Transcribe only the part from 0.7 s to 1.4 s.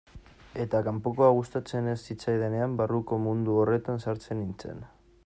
kanpokoa